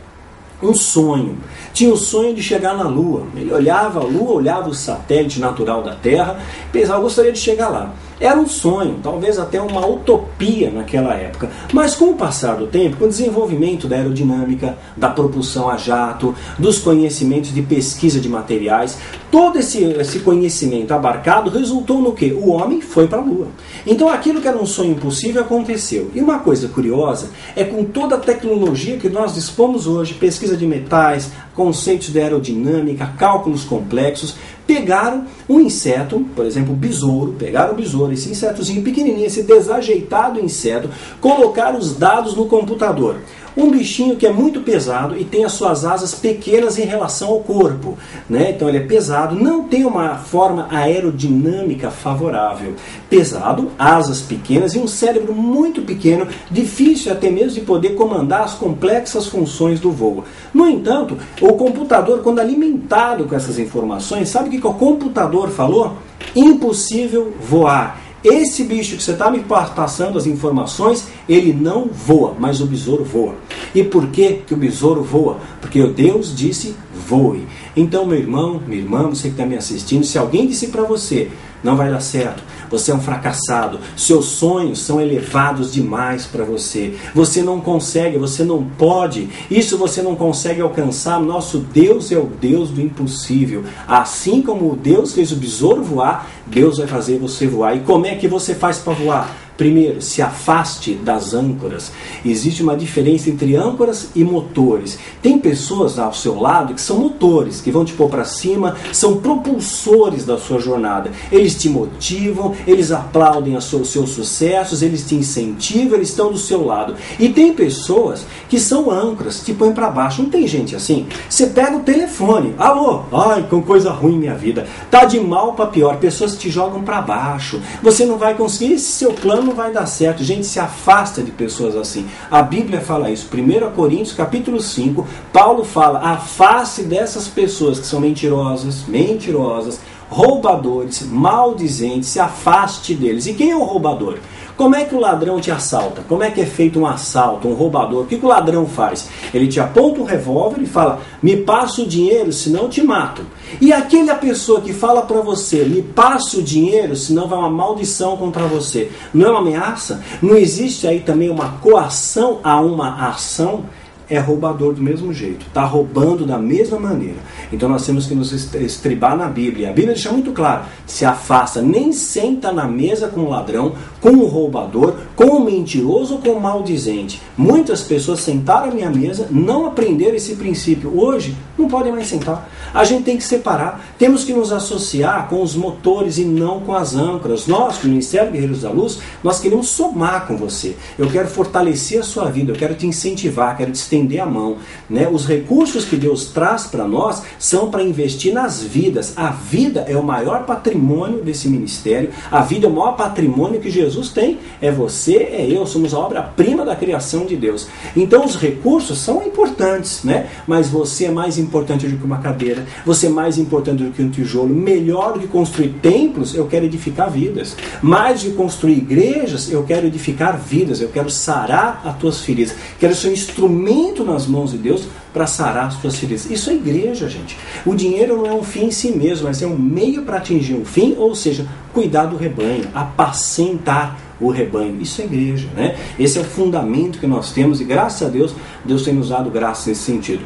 um 0.62 0.74
sonho. 0.74 1.38
Tinha 1.74 1.94
o 1.94 1.98
sonho 1.98 2.34
de 2.34 2.42
chegar 2.42 2.76
na 2.76 2.88
Lua. 2.88 3.24
Ele 3.36 3.52
olhava 3.54 4.00
a 4.00 4.04
Lua, 4.04 4.34
olhava 4.34 4.70
o 4.70 4.74
satélite 4.74 5.40
natural 5.40 5.84
da 5.84 5.96
Terra, 5.96 6.40
pensava, 6.72 7.02
gostaria 7.02 7.32
de 7.32 7.40
chegar 7.40 7.70
lá. 7.70 7.94
Era 8.20 8.40
um 8.40 8.48
sonho, 8.48 9.00
talvez 9.04 9.38
até 9.38 9.62
uma 9.62 9.86
utopia 9.86 10.72
naquela 10.72 11.14
época. 11.16 11.50
Mas 11.74 11.96
com 11.96 12.12
o 12.12 12.16
passar 12.16 12.56
do 12.56 12.68
tempo, 12.68 12.96
com 12.96 13.06
o 13.06 13.10
desenvolvimento 13.10 13.88
da 13.88 13.98
aerodinâmica, 13.98 14.78
da 14.96 15.10
propulsão 15.10 15.70
a 15.70 15.76
jato, 15.76 16.34
dos 16.58 16.80
conhecimentos 16.80 17.54
de 17.54 17.62
pesquisa 17.62 18.20
de 18.20 18.30
materiais, 18.30 18.98
todo 19.30 19.60
esse, 19.60 19.84
esse 19.84 20.20
conhecimento 20.20 20.94
abarcado 20.94 21.50
resultou 21.50 22.02
no 22.02 22.14
que? 22.14 22.32
O 22.32 22.52
homem 22.52 22.80
foi 22.80 23.06
para 23.06 23.20
a 23.20 23.22
Lua. 23.22 23.48
Então 23.86 24.08
aquilo 24.08 24.42
que 24.42 24.48
era 24.48 24.58
um 24.58 24.66
sonho 24.66 24.92
impossível 24.92 25.42
aconteceu. 25.42 26.10
E 26.16 26.22
uma 26.22 26.40
coisa 26.40 26.70
curiosa 26.70 27.30
é 27.54 27.66
com 27.66 27.84
toda 27.84 28.16
a 28.16 28.20
tecnologia 28.20 28.96
que 28.96 29.10
nós 29.10 29.34
dispomos 29.34 29.88
hoje, 29.88 30.14
pesquisa 30.14 30.56
de 30.56 30.66
metais, 30.66 31.32
conceitos 31.54 32.12
de 32.12 32.20
aerodinâmica, 32.20 33.14
cálculos 33.18 33.64
complexos, 33.64 34.36
pegaram 34.66 35.26
um 35.48 35.60
inseto, 35.60 36.26
por 36.36 36.46
exemplo, 36.46 36.74
besouro, 36.74 37.34
pegaram 37.34 37.74
o 37.74 37.76
besouro, 37.76 38.14
esse 38.14 38.30
insetozinho 38.30 38.82
pequenininho, 38.84 39.26
esse 39.26 39.44
desajeitado 39.44 40.40
inseto, 40.40 40.90
colocaram 41.22 41.78
os 41.78 41.96
dados 41.98 42.36
no 42.36 42.46
computador. 42.48 43.18
Um 43.58 43.72
bichinho 43.72 44.18
que 44.18 44.28
é 44.28 44.32
muito 44.32 44.62
pesado 44.62 45.18
e 45.18 45.24
tem 45.24 45.46
as 45.46 45.54
suas 45.54 45.86
asas 45.86 46.14
pequenas 46.14 46.78
em 46.78 46.86
relação 46.86 47.30
ao 47.30 47.40
corpo. 47.40 47.98
Né? 48.30 48.52
Então 48.52 48.68
ele 48.68 48.80
é 48.80 48.82
pesado, 48.82 49.36
não 49.36 49.64
tem 49.64 49.86
uma 49.86 50.16
forma 50.18 50.68
aerodinâmica 50.70 51.90
favorável. 51.90 52.74
Pesado, 53.10 53.72
asas 53.80 54.22
pequenas 54.22 54.76
e 54.76 54.80
um 54.80 54.88
cérebro 54.88 55.34
muito 55.34 55.82
pequeno, 55.82 56.28
difícil 56.52 57.12
até 57.12 57.30
mesmo 57.30 57.60
de 57.60 57.62
poder 57.62 57.96
comandar 57.96 58.42
as 58.42 58.54
complexas 58.54 59.28
funções 59.28 59.80
do 59.80 59.92
voo. 59.92 60.26
No 60.54 60.68
entanto, 60.68 61.18
o 61.42 61.54
computador, 61.54 62.22
quando 62.22 62.40
alimentado 62.40 63.26
com 63.26 63.36
essas 63.36 63.58
informações, 63.58 64.30
sabe 64.30 64.50
o 64.50 64.52
que, 64.52 64.60
que 64.60 64.68
o 64.68 64.74
computador 64.74 65.50
falou? 65.50 65.94
Impossível 66.36 67.34
voar. 67.40 68.05
Esse 68.28 68.64
bicho 68.64 68.98
que 68.98 69.04
você 69.04 69.12
está 69.12 69.30
me 69.30 69.42
passando 69.42 70.18
as 70.18 70.26
informações, 70.26 71.08
ele 71.30 71.54
não 71.54 71.88
voa, 71.88 72.36
mas 72.40 72.60
o 72.60 72.66
besouro 72.66 73.04
voa. 73.04 73.36
E 73.74 73.84
por 73.84 74.08
que, 74.08 74.42
que 74.48 74.54
o 74.54 74.58
besouro 74.58 75.04
voa? 75.04 75.38
Porque 75.62 75.80
o 75.80 75.94
Deus 75.94 76.36
disse 76.36 76.76
voe. 77.08 77.48
Então, 77.78 78.06
meu 78.06 78.18
irmão, 78.18 78.60
minha 78.66 78.82
irmã, 78.82 79.10
você 79.10 79.24
que 79.24 79.36
está 79.36 79.46
me 79.46 79.56
assistindo, 79.56 80.04
se 80.04 80.18
alguém 80.18 80.48
disse 80.48 80.68
para 80.68 80.82
você, 80.82 81.30
não 81.64 81.76
vai 81.76 81.90
dar 81.90 82.00
certo, 82.00 82.44
você 82.70 82.92
é 82.92 82.96
um 82.96 83.00
fracassado, 83.00 83.80
seus 83.98 84.26
sonhos 84.26 84.80
são 84.80 85.02
elevados 85.02 85.74
demais 85.74 86.26
para 86.26 86.44
você, 86.44 86.96
você 87.14 87.42
não 87.42 87.60
consegue, 87.60 88.18
você 88.18 88.44
não 88.44 88.64
pode, 88.64 89.30
isso 89.50 89.78
você 89.78 90.02
não 90.02 90.16
consegue 90.16 90.62
alcançar. 90.62 91.20
Nosso 91.20 91.60
Deus 91.60 92.12
é 92.12 92.18
o 92.18 92.26
Deus 92.26 92.70
do 92.70 92.82
impossível. 92.82 93.64
Assim 93.88 94.42
como 94.42 94.72
o 94.72 94.76
Deus 94.76 95.14
fez 95.14 95.32
o 95.32 95.36
besouro 95.36 95.84
voar, 95.84 96.30
Deus 96.46 96.78
vai 96.78 96.88
fazer 96.88 97.18
você 97.18 97.48
voar. 97.48 97.76
E 97.76 97.82
como 97.82 98.06
é 98.06 98.16
que 98.16 98.28
você 98.28 98.54
faz 98.54 98.78
para 98.78 98.94
voar? 98.94 99.46
Primeiro, 99.58 100.02
se 100.02 100.22
afaste 100.22 100.96
das 100.96 101.34
âncoras. 101.34 101.92
Existe 102.26 102.62
uma 102.62 102.76
diferença 102.76 103.30
entre 103.30 103.56
âncoras 103.56 104.10
e 104.14 104.22
motores. 104.22 105.00
Tem 105.22 105.40
pessoas 105.40 105.98
ao 105.98 106.14
seu 106.14 106.40
lado 106.40 106.74
que 106.74 106.82
são 106.82 106.98
motores, 106.98 107.62
que 107.62 107.72
vão 107.72 107.86
te 107.86 107.94
pôr 107.94 108.10
para 108.10 108.26
cima, 108.26 108.76
são 108.92 109.18
propulsores 109.18 110.26
da 110.26 110.38
sua 110.38 110.60
jornada. 110.60 111.10
Eles 111.32 111.56
te 111.56 111.70
motivam, 111.70 112.54
eles 112.68 112.92
aplaudem 112.92 113.56
os 113.56 113.66
seus 113.66 114.10
sucessos, 114.10 114.82
eles 114.82 115.08
te 115.08 115.16
incentivam, 115.16 115.96
eles 115.96 116.10
estão 116.10 116.32
do 116.32 116.38
seu 116.38 116.66
lado. 116.66 116.96
E 117.18 117.30
tem 117.30 117.54
pessoas 117.54 118.26
que 118.50 118.60
são 118.60 118.92
âncoras, 118.92 119.40
te 119.40 119.54
põem 119.54 119.72
para 119.72 119.90
baixo. 119.90 120.22
Não 120.22 120.30
tem 120.30 120.46
gente 120.46 120.76
assim? 120.76 121.08
Você 121.30 121.48
pega 121.48 121.78
o 121.78 121.84
telefone, 121.84 122.54
alô, 122.58 123.04
ai, 123.14 123.48
com 123.50 123.62
coisa 123.62 123.90
ruim 123.90 124.18
minha 124.18 124.36
vida. 124.36 124.68
Tá 124.92 125.06
de 125.06 125.18
mal 125.18 125.54
para 125.54 125.68
pior, 125.68 125.98
te 126.38 126.50
jogam 126.50 126.84
para 126.84 127.02
baixo. 127.02 127.62
Você 127.82 128.06
não 128.06 128.18
vai 128.18 128.36
conseguir 128.36 128.74
esse 128.74 128.92
seu 128.92 129.14
plano 129.14 129.44
não 129.44 129.56
vai 129.56 129.72
dar 129.72 129.86
certo. 129.86 130.24
Gente, 130.24 130.46
se 130.46 130.60
afasta 130.60 131.22
de 131.22 131.32
pessoas 131.32 131.76
assim. 131.76 132.08
A 132.30 132.42
Bíblia 132.42 132.82
fala 132.82 133.10
isso. 133.10 133.28
1 133.34 133.72
Coríntios, 133.76 134.14
capítulo 134.14 134.62
5, 134.62 135.06
Paulo 135.32 135.64
fala: 135.64 136.00
afaste 136.00 136.84
dessas 136.84 137.28
pessoas 137.28 137.80
que 137.80 137.86
são 137.86 138.00
mentirosas, 138.00 138.86
mentirosas, 138.88 139.80
roubadores, 140.10 141.02
maldizentes, 141.04 142.10
se 142.10 142.20
afaste 142.20 142.94
deles. 142.94 143.28
E 143.28 143.34
quem 143.34 143.52
é 143.52 143.56
o 143.56 143.64
roubador? 143.64 144.18
Como 144.58 144.74
é 144.74 144.86
que 144.86 144.96
o 144.96 145.00
ladrão 145.00 145.40
te 145.40 145.52
assalta? 145.52 146.02
Como 146.08 146.24
é 146.24 146.32
que 146.32 146.40
é 146.40 146.46
feito 146.46 146.80
um 146.80 146.88
assalto, 146.88 147.48
um 147.48 147.54
roubador? 147.54 148.04
O 148.04 148.06
que, 148.06 148.18
que 148.18 148.26
o 148.26 148.30
ladrão 148.30 148.66
faz? 148.66 149.10
Ele 149.34 149.48
te 149.48 149.60
aponta 149.60 150.00
um 150.00 150.06
revólver 150.06 150.62
e 150.62 150.66
fala: 150.66 151.02
Me 151.22 151.36
passa 151.36 151.82
o 151.82 151.86
dinheiro, 151.86 152.32
senão 152.32 152.70
te 152.70 152.82
mato. 152.82 153.22
E 153.60 153.74
aquela 153.74 154.16
pessoa 154.16 154.62
que 154.62 154.72
fala 154.72 155.02
para 155.02 155.20
você: 155.20 155.66
Me 155.66 155.82
passa 155.82 156.38
o 156.38 156.44
dinheiro, 156.44 156.96
senão 156.96 157.28
vai 157.28 157.38
uma 157.38 157.50
maldição 157.50 158.16
contra 158.16 158.44
você. 158.46 158.90
Não 159.14 159.28
é 159.28 159.30
uma 159.32 159.40
ameaça? 159.40 160.02
Não 160.22 160.38
existe 160.38 160.88
aí 160.88 161.02
também 161.02 161.30
uma 161.30 161.58
coação 161.62 162.40
a 162.42 162.60
uma 162.62 163.10
ação? 163.10 163.66
É 164.10 164.20
roubador 164.20 164.74
do 164.74 164.82
mesmo 164.82 165.14
jeito, 165.14 165.46
está 165.48 165.64
roubando 165.64 166.26
da 166.26 166.38
mesma 166.38 166.80
maneira. 166.80 167.18
Então 167.52 167.68
nós 167.70 167.86
temos 167.86 168.06
que 168.06 168.16
nos 168.16 168.32
estribar 168.32 169.18
na 169.18 169.28
Bíblia. 169.28 169.70
A 169.70 169.74
Bíblia 169.74 169.94
deixa 169.94 170.12
muito 170.12 170.32
claro: 170.32 170.66
se 170.86 171.06
afasta, 171.06 171.62
nem 171.62 171.92
senta 171.92 172.52
na 172.52 172.66
mesa 172.66 173.08
com 173.08 173.22
o 173.22 173.30
ladrão, 173.30 173.74
com 174.02 174.12
o 174.12 174.26
roubador, 174.26 174.96
com 175.16 175.26
o 175.26 175.44
mentiroso 175.44 176.16
ou 176.16 176.22
com 176.22 176.32
o 176.32 176.42
maldizente. 176.42 177.22
Muitas 177.38 177.82
pessoas 177.82 178.22
sentaram 178.22 178.72
à 178.72 178.74
minha 178.74 178.90
mesa, 178.90 179.28
não 179.32 179.66
aprenderam 179.66 180.16
esse 180.16 180.36
princípio. 180.36 180.98
Hoje 181.00 181.36
não 181.58 181.68
podem 181.68 181.92
mais 181.92 182.08
sentar. 182.08 182.50
A 182.74 182.84
gente 182.84 183.04
tem 183.04 183.18
que 183.18 183.24
separar. 183.24 183.86
Temos 183.98 184.24
que 184.24 184.34
nos 184.34 184.52
associar 184.52 185.28
com 185.28 185.42
os 185.42 185.56
motores 185.56 186.18
e 186.18 186.26
não 186.26 186.60
com 186.60 186.74
as 186.74 186.96
âncoras. 186.96 187.48
Nós, 187.48 187.82
o 187.84 187.88
Ministério 187.88 188.32
Guerreiros 188.32 188.62
da 188.62 188.70
Luz, 188.70 189.00
nós 189.24 189.40
queremos 189.40 189.70
somar 189.70 190.28
com 190.28 190.36
você. 190.36 190.76
Eu 190.98 191.10
quero 191.10 191.28
fortalecer 191.28 192.00
a 192.00 192.04
sua 192.04 192.30
vida, 192.30 192.52
eu 192.52 192.56
quero 192.56 192.76
te 192.76 192.86
incentivar, 192.86 193.56
quero 193.58 193.72
te 193.72 193.78
estender 193.96 194.20
a 194.20 194.26
mão. 194.26 194.58
Né? 194.90 195.08
Os 195.12 195.26
recursos 195.26 195.86
que 195.86 195.96
Deus 195.96 196.26
traz 196.26 196.66
para 196.66 196.88
nós 196.88 197.24
são 197.40 197.72
para 197.72 197.84
investir 197.84 198.34
nas 198.34 198.62
vidas. 198.62 199.14
A 199.16 199.30
vida 199.30 199.86
é 199.88 199.96
o 199.96 200.04
maior 200.04 200.46
patrimônio 200.46 201.22
desse 201.22 201.48
ministério, 201.48 202.10
a 202.30 202.42
vida 202.42 202.68
é 202.68 202.70
o 202.70 202.74
maior 202.74 202.96
patrimônio 202.96 203.60
que 203.60 203.70
Jesus 203.70 204.10
tem. 204.10 204.38
É 204.62 204.72
você, 204.72 205.16
é 205.16 205.48
eu, 205.50 205.66
somos 205.66 205.94
a 205.94 206.00
obra-prima 206.00 206.66
da 206.66 206.76
criação 206.76 207.26
de 207.26 207.36
Deus. 207.36 207.68
Então 207.96 208.26
os 208.26 208.36
recursos 208.36 209.00
são 209.00 209.24
importantes, 209.26 210.04
né? 210.04 210.28
mas 210.46 210.68
você 210.68 211.06
é 211.06 211.12
mais 211.12 211.38
importante 211.38 211.88
do 211.88 211.98
que 211.98 212.04
uma 212.04 212.20
cadeira, 212.20 212.66
você 212.86 213.08
é 213.08 213.10
mais 213.10 213.38
importante 213.38 213.84
do 213.84 213.92
que 213.92 214.02
um 214.02 214.10
tijolo. 214.10 214.54
Melhor 214.54 215.14
do 215.14 215.20
que 215.20 215.28
construir 215.28 215.70
templos, 215.82 216.36
eu 216.36 216.46
quero 216.48 216.66
edificar 216.66 217.10
vidas. 217.10 217.56
Mais 217.82 218.24
do 218.24 218.32
que 218.32 218.36
construir 218.36 218.78
igrejas, 218.78 219.52
eu 219.52 219.64
quero 219.64 219.88
edificar 219.88 220.38
vidas, 220.38 220.82
eu 220.82 220.90
quero 220.90 221.10
sarar 221.10 221.82
as 221.86 221.98
tuas 221.98 222.20
feridas, 222.22 222.56
quero 222.80 222.96
ser 222.96 223.10
um 223.10 223.14
instrumento 223.14 223.85
instrumento 223.86 224.04
nas 224.04 224.26
mãos 224.26 224.52
de 224.52 224.58
Deus 224.58 224.88
para 225.14 225.28
sarar 225.28 225.68
as 225.68 225.76
suas 225.76 225.96
feridas. 225.96 226.30
Isso 226.30 226.50
é 226.50 226.54
igreja, 226.54 227.08
gente. 227.10 227.38
O 227.66 227.76
dinheiro 227.76 228.18
não 228.18 228.26
é 228.26 228.34
um 228.34 228.44
fim 228.44 228.66
em 228.66 228.72
si 228.72 228.92
mesmo, 228.92 229.28
mas 229.28 229.42
é 229.42 229.48
um 229.48 229.58
meio 229.58 230.04
para 230.04 230.18
atingir 230.18 230.56
um 230.56 230.66
fim, 230.66 230.96
ou 230.98 231.16
seja, 231.16 231.48
cuidar 231.74 232.06
do 232.06 232.18
rebanho, 232.18 232.66
apacentar 232.74 234.00
o 234.20 234.30
rebanho. 234.30 234.82
Isso 234.82 235.02
é 235.02 235.06
igreja, 235.06 235.48
né? 235.56 235.78
Esse 236.00 236.18
é 236.18 236.22
o 236.22 236.26
fundamento 236.26 237.00
que 237.00 237.08
nós 237.08 237.32
temos 237.32 237.62
e 237.62 237.64
graças 237.64 238.08
a 238.08 238.10
Deus, 238.10 238.34
Deus 238.64 238.84
tem 238.84 238.94
nos 238.94 239.10
dado 239.10 239.30
graça 239.30 239.70
nesse 239.70 239.84
sentido. 239.84 240.26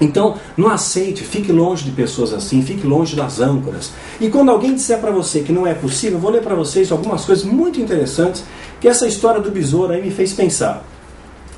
Então, 0.00 0.36
não 0.56 0.70
aceite, 0.70 1.22
fique 1.22 1.52
longe 1.52 1.84
de 1.84 1.90
pessoas 1.90 2.32
assim, 2.32 2.62
fique 2.62 2.86
longe 2.86 3.14
das 3.14 3.38
âncoras. 3.38 3.92
E 4.18 4.30
quando 4.30 4.50
alguém 4.50 4.74
disser 4.74 4.98
para 4.98 5.10
você 5.10 5.40
que 5.40 5.52
não 5.52 5.66
é 5.66 5.74
possível, 5.74 6.18
vou 6.18 6.30
ler 6.30 6.40
para 6.40 6.54
vocês 6.54 6.90
algumas 6.90 7.26
coisas 7.26 7.44
muito 7.44 7.78
interessantes 7.78 8.42
que 8.80 8.88
essa 8.88 9.06
história 9.06 9.42
do 9.42 9.50
besouro 9.50 9.92
aí 9.92 10.00
me 10.02 10.10
fez 10.10 10.32
pensar. 10.32 10.82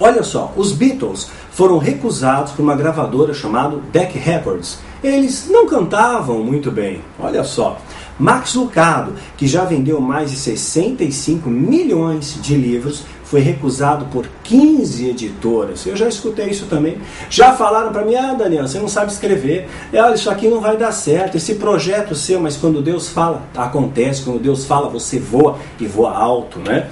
Olha 0.04 0.24
só, 0.24 0.52
os 0.56 0.72
Beatles 0.72 1.28
foram 1.52 1.78
recusados 1.78 2.50
por 2.50 2.62
uma 2.62 2.74
gravadora 2.74 3.32
chamada 3.32 3.76
Deck 3.92 4.18
Records. 4.18 4.80
Eles 5.00 5.46
não 5.48 5.64
cantavam 5.64 6.42
muito 6.42 6.72
bem, 6.72 7.00
olha 7.20 7.44
só. 7.44 7.78
Max 8.18 8.56
Lucado, 8.56 9.12
que 9.36 9.46
já 9.46 9.64
vendeu 9.64 10.00
mais 10.00 10.32
de 10.32 10.36
65 10.36 11.48
milhões 11.48 12.36
de 12.42 12.56
livros, 12.56 13.04
foi 13.22 13.42
recusado 13.42 14.06
por 14.06 14.26
15 14.42 15.10
editoras. 15.10 15.86
Eu 15.86 15.94
já 15.94 16.08
escutei 16.08 16.48
isso 16.48 16.66
também. 16.66 16.98
Já 17.30 17.52
falaram 17.52 17.92
para 17.92 18.04
mim: 18.04 18.16
ah, 18.16 18.34
Daniel, 18.34 18.66
você 18.66 18.80
não 18.80 18.88
sabe 18.88 19.12
escrever. 19.12 19.68
Olha, 19.94 20.14
isso 20.14 20.28
aqui 20.28 20.48
não 20.48 20.60
vai 20.60 20.76
dar 20.76 20.90
certo. 20.90 21.36
Esse 21.36 21.54
projeto 21.54 22.16
seu, 22.16 22.40
mas 22.40 22.56
quando 22.56 22.82
Deus 22.82 23.08
fala, 23.08 23.40
acontece. 23.56 24.22
Quando 24.22 24.40
Deus 24.40 24.64
fala, 24.64 24.88
você 24.88 25.20
voa 25.20 25.58
e 25.78 25.86
voa 25.86 26.12
alto, 26.12 26.58
né? 26.58 26.88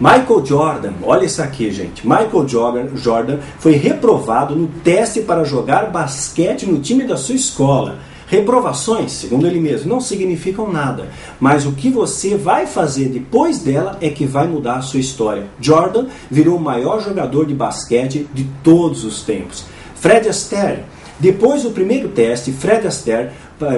Michael 0.00 0.46
Jordan, 0.46 0.92
olha 1.02 1.26
isso 1.26 1.42
aqui, 1.42 1.70
gente. 1.70 2.08
Michael 2.08 2.48
Jordan, 2.48 2.96
Jordan 2.96 3.36
foi 3.58 3.72
reprovado 3.72 4.56
no 4.56 4.66
teste 4.66 5.20
para 5.20 5.44
jogar 5.44 5.90
basquete 5.90 6.64
no 6.64 6.80
time 6.80 7.04
da 7.04 7.18
sua 7.18 7.34
escola. 7.34 7.98
Reprovações, 8.26 9.12
segundo 9.12 9.46
ele 9.46 9.60
mesmo, 9.60 9.90
não 9.90 10.00
significam 10.00 10.72
nada, 10.72 11.10
mas 11.38 11.66
o 11.66 11.72
que 11.72 11.90
você 11.90 12.34
vai 12.34 12.66
fazer 12.66 13.10
depois 13.10 13.58
dela 13.58 13.98
é 14.00 14.08
que 14.08 14.24
vai 14.24 14.48
mudar 14.48 14.76
a 14.76 14.82
sua 14.82 15.00
história. 15.00 15.48
Jordan 15.60 16.06
virou 16.30 16.56
o 16.56 16.60
maior 16.60 17.02
jogador 17.02 17.44
de 17.44 17.52
basquete 17.52 18.26
de 18.32 18.44
todos 18.64 19.04
os 19.04 19.22
tempos. 19.22 19.66
Fred 19.96 20.26
Astaire, 20.26 20.84
depois 21.18 21.64
do 21.64 21.72
primeiro 21.72 22.08
teste, 22.08 22.52
Fred 22.52 22.86
Astaire 22.86 23.32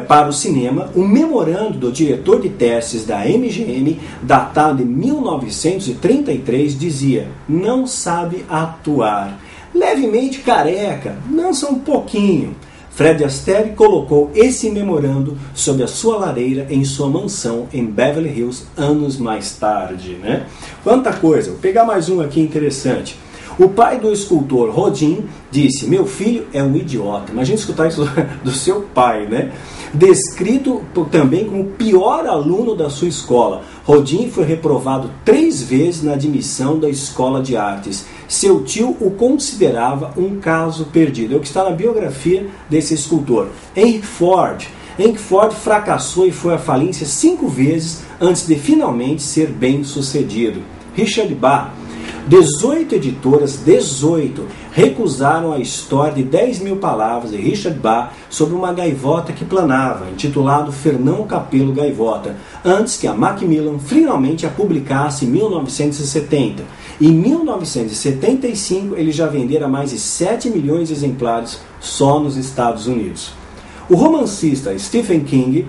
para 0.07 0.29
o 0.29 0.33
cinema, 0.33 0.91
um 0.95 1.07
memorando 1.07 1.79
do 1.79 1.91
diretor 1.91 2.41
de 2.41 2.49
testes 2.49 3.05
da 3.05 3.25
MGM, 3.25 3.99
datado 4.23 4.79
de 4.79 4.85
1933, 4.85 6.79
dizia: 6.79 7.29
Não 7.49 7.87
sabe 7.87 8.45
atuar. 8.49 9.41
Levemente 9.75 10.39
careca, 10.41 11.17
dança 11.29 11.67
um 11.69 11.79
pouquinho. 11.79 12.55
Fred 12.91 13.25
Astaire 13.25 13.71
colocou 13.71 14.31
esse 14.35 14.71
memorando 14.71 15.39
sob 15.55 15.83
a 15.83 15.89
sua 15.89 16.19
lareira 16.19 16.67
em 16.69 16.85
sua 16.85 17.09
mansão 17.09 17.67
em 17.73 17.87
Beverly 17.87 18.29
Hills 18.39 18.67
anos 18.77 19.17
mais 19.17 19.57
tarde. 19.57 20.19
Né? 20.23 20.47
Quanta 20.85 21.11
coisa! 21.13 21.53
Vou 21.53 21.59
pegar 21.59 21.87
mais 21.87 22.11
um 22.11 22.21
aqui 22.21 22.39
interessante. 22.39 23.17
O 23.59 23.69
pai 23.69 24.01
do 24.01 24.11
escultor 24.11 24.71
Rodin 24.71 25.25
disse: 25.51 25.87
Meu 25.87 26.07
filho 26.07 26.47
é 26.53 26.63
um 26.63 26.75
idiota. 26.75 27.33
Imagina 27.33 27.59
escutar 27.59 27.89
isso 27.89 28.09
do 28.43 28.51
seu 28.51 28.83
pai, 28.95 29.27
né? 29.27 29.53
Descrito 29.93 30.83
também 31.11 31.45
como 31.45 31.63
o 31.63 31.71
pior 31.73 32.27
aluno 32.27 32.75
da 32.75 32.89
sua 32.89 33.09
escola. 33.09 33.63
Rodin 33.85 34.31
foi 34.31 34.45
reprovado 34.45 35.11
três 35.23 35.63
vezes 35.63 36.03
na 36.03 36.15
admissão 36.15 36.79
da 36.79 36.89
escola 36.89 37.43
de 37.43 37.57
artes. 37.57 38.07
Seu 38.27 38.65
tio 38.65 38.97
o 39.01 39.11
considerava 39.11 40.15
um 40.17 40.41
caso 40.41 40.87
perdido. 40.87 41.35
É 41.35 41.37
o 41.37 41.41
que 41.41 41.47
está 41.47 41.65
na 41.65 41.73
biografia 41.73 42.47
desse 42.71 42.95
escultor. 42.95 43.49
Henry 43.77 44.01
Ford. 44.01 44.67
Henry 44.99 45.19
Ford 45.19 45.53
fracassou 45.53 46.27
e 46.27 46.33
foi 46.33 46.55
à 46.55 46.59
falência 46.59 47.07
cinco 47.07 47.49
vezes 47.49 48.03
antes 48.19 48.47
de 48.47 48.55
finalmente 48.55 49.23
ser 49.23 49.49
bem 49.49 49.85
sucedido. 49.85 50.63
Richard 50.95 51.35
Bach 51.35 51.71
18 52.29 52.95
editoras, 52.95 53.57
18, 53.65 54.47
recusaram 54.71 55.53
a 55.53 55.59
história 55.59 56.15
de 56.15 56.23
10 56.23 56.61
mil 56.61 56.77
palavras 56.77 57.33
de 57.33 57.37
Richard 57.37 57.77
Bach 57.79 58.13
sobre 58.31 58.55
uma 58.55 58.73
gaivota 58.73 59.33
que 59.33 59.45
planava, 59.45 60.09
intitulado 60.09 60.71
Fernão 60.71 61.27
Capelo 61.27 61.73
Gaivota, 61.73 62.37
antes 62.65 62.97
que 62.97 63.09
a 63.09 63.13
Macmillan 63.13 63.81
finalmente 63.81 64.47
a 64.47 64.51
publicasse 64.51 65.25
em 65.25 65.29
1970. 65.31 66.63
Em 67.01 67.11
1975, 67.11 68.95
ele 68.97 69.11
já 69.11 69.27
vendera 69.27 69.67
mais 69.67 69.91
de 69.91 69.99
7 69.99 70.49
milhões 70.49 70.89
de 70.89 70.95
exemplares 70.95 71.61
só 71.81 72.21
nos 72.21 72.37
Estados 72.37 72.87
Unidos. 72.87 73.33
O 73.91 73.97
romancista 73.97 74.79
Stephen 74.79 75.25
King 75.25 75.67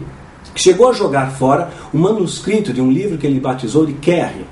chegou 0.53 0.87
a 0.87 0.93
jogar 0.93 1.31
fora 1.31 1.71
o 1.91 1.97
manuscrito 1.97 2.71
de 2.71 2.79
um 2.79 2.91
livro 2.91 3.17
que 3.17 3.25
ele 3.25 3.39
batizou 3.39 3.87
de 3.87 3.93
Carrie, 3.93 4.45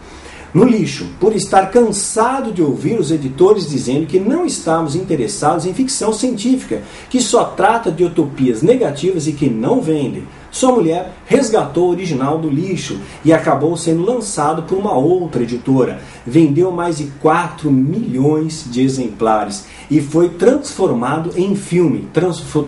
no 0.53 0.65
lixo, 0.65 1.07
por 1.19 1.35
estar 1.35 1.71
cansado 1.71 2.51
de 2.51 2.61
ouvir 2.61 2.99
os 2.99 3.11
editores 3.11 3.69
dizendo 3.69 4.05
que 4.05 4.19
não 4.19 4.45
estamos 4.45 4.95
interessados 4.95 5.65
em 5.65 5.73
ficção 5.73 6.11
científica, 6.11 6.81
que 7.09 7.21
só 7.21 7.45
trata 7.45 7.91
de 7.91 8.03
utopias 8.03 8.61
negativas 8.61 9.27
e 9.27 9.33
que 9.33 9.49
não 9.49 9.81
vende. 9.81 10.23
Sua 10.51 10.73
mulher 10.73 11.13
resgatou 11.25 11.87
o 11.87 11.91
original 11.91 12.37
do 12.37 12.49
lixo 12.49 12.99
e 13.23 13.31
acabou 13.31 13.77
sendo 13.77 14.03
lançado 14.03 14.63
por 14.63 14.77
uma 14.77 14.93
outra 14.93 15.43
editora. 15.43 16.01
Vendeu 16.27 16.71
mais 16.71 16.97
de 16.97 17.05
4 17.21 17.71
milhões 17.71 18.65
de 18.69 18.81
exemplares 18.81 19.65
e 19.89 20.01
foi 20.01 20.27
transformado 20.27 21.31
em 21.37 21.55
filme, 21.55 22.09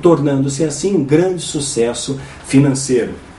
tornando-se 0.01 0.63
assim 0.63 0.95
um 0.95 1.03
grande 1.03 1.41
sucesso 1.41 2.17
financeiro. 2.45 3.32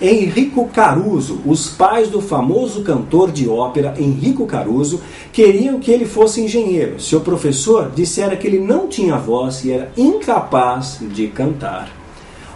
Enrico 0.00 0.68
Caruso, 0.68 1.40
os 1.46 1.68
pais 1.68 2.08
do 2.08 2.20
famoso 2.20 2.82
cantor 2.82 3.30
de 3.30 3.48
ópera 3.48 3.94
Enrico 3.96 4.44
Caruso, 4.44 5.00
queriam 5.32 5.78
que 5.78 5.90
ele 5.90 6.04
fosse 6.04 6.40
engenheiro. 6.40 7.00
Seu 7.00 7.20
professor 7.20 7.92
dissera 7.94 8.36
que 8.36 8.46
ele 8.46 8.58
não 8.58 8.88
tinha 8.88 9.16
voz 9.16 9.64
e 9.64 9.70
era 9.70 9.92
incapaz 9.96 10.98
de 11.00 11.28
cantar. 11.28 11.90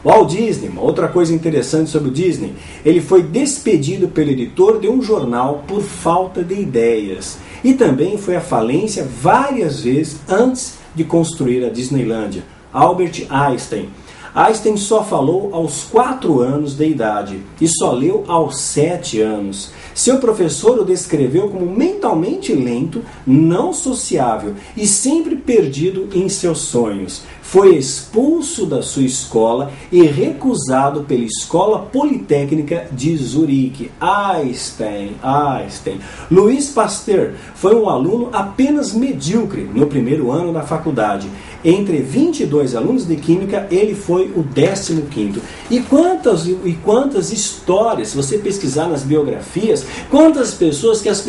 Walt 0.04 0.30
Disney, 0.30 0.68
uma 0.68 0.82
outra 0.82 1.08
coisa 1.08 1.34
interessante 1.34 1.90
sobre 1.90 2.08
o 2.08 2.12
Disney, 2.12 2.54
ele 2.84 3.00
foi 3.00 3.22
despedido 3.22 4.08
pelo 4.08 4.30
editor 4.30 4.80
de 4.80 4.88
um 4.88 5.00
jornal 5.00 5.64
por 5.66 5.82
falta 5.82 6.42
de 6.42 6.54
ideias. 6.54 7.38
E 7.62 7.74
também 7.74 8.16
foi 8.16 8.36
à 8.36 8.40
falência 8.40 9.06
várias 9.20 9.80
vezes 9.80 10.18
antes 10.28 10.78
de 10.94 11.04
construir 11.04 11.64
a 11.64 11.68
Disneylândia. 11.68 12.42
Albert 12.72 13.26
Einstein 13.30 13.88
Einstein 14.38 14.76
só 14.76 15.02
falou 15.02 15.50
aos 15.52 15.82
4 15.90 16.40
anos 16.40 16.76
de 16.76 16.86
idade 16.86 17.42
e 17.60 17.66
só 17.66 17.90
leu 17.90 18.22
aos 18.28 18.60
7 18.60 19.20
anos. 19.20 19.72
Seu 19.92 20.18
professor 20.18 20.78
o 20.78 20.84
descreveu 20.84 21.48
como 21.48 21.66
mentalmente 21.66 22.54
lento, 22.54 23.02
não 23.26 23.72
sociável 23.72 24.54
e 24.76 24.86
sempre 24.86 25.34
perdido 25.34 26.08
em 26.14 26.28
seus 26.28 26.60
sonhos 26.60 27.22
foi 27.48 27.76
expulso 27.76 28.66
da 28.66 28.82
sua 28.82 29.04
escola 29.04 29.72
e 29.90 30.02
recusado 30.02 31.04
pela 31.04 31.24
Escola 31.24 31.78
Politécnica 31.78 32.86
de 32.92 33.16
Zurique. 33.16 33.90
Einstein, 33.98 35.16
Einstein. 35.22 35.98
Louis 36.30 36.68
Pasteur 36.68 37.32
foi 37.54 37.74
um 37.74 37.88
aluno 37.88 38.28
apenas 38.34 38.92
medíocre 38.92 39.62
no 39.62 39.86
primeiro 39.86 40.30
ano 40.30 40.52
da 40.52 40.60
faculdade. 40.60 41.26
Entre 41.64 42.02
22 42.02 42.76
alunos 42.76 43.06
de 43.06 43.16
química, 43.16 43.66
ele 43.70 43.94
foi 43.94 44.26
o 44.36 44.44
15º. 44.44 45.38
E 45.70 45.80
quantas 45.80 46.46
e 46.46 46.78
quantas 46.84 47.32
histórias, 47.32 48.08
se 48.08 48.16
você 48.16 48.36
pesquisar 48.36 48.88
nas 48.88 49.02
biografias, 49.02 49.86
quantas 50.10 50.52
pessoas 50.52 51.00
que 51.00 51.08
as, 51.08 51.26